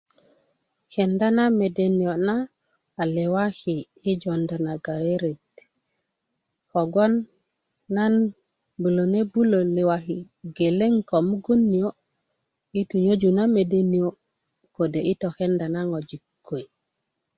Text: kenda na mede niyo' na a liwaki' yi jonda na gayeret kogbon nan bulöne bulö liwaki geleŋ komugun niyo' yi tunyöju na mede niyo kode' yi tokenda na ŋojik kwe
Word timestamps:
kenda 0.91 1.27
na 1.35 1.43
mede 1.59 1.85
niyo' 1.97 2.17
na 2.27 2.35
a 3.01 3.03
liwaki' 3.13 3.79
yi 4.03 4.13
jonda 4.21 4.55
na 4.65 4.73
gayeret 4.85 5.49
kogbon 6.71 7.13
nan 7.95 8.13
bulöne 8.81 9.19
bulö 9.31 9.59
liwaki 9.75 10.17
geleŋ 10.57 10.93
komugun 11.09 11.61
niyo' 11.71 11.99
yi 12.73 12.81
tunyöju 12.89 13.29
na 13.37 13.43
mede 13.55 13.79
niyo 13.91 14.09
kode' 14.75 15.05
yi 15.07 15.13
tokenda 15.21 15.65
na 15.73 15.81
ŋojik 15.89 16.23
kwe 16.47 16.59